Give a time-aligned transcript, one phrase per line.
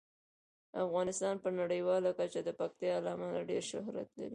[0.85, 4.29] افغانستان په نړیواله کچه د پکتیکا له امله ډیر شهرت لري.